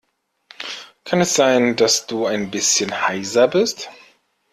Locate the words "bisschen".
2.49-3.05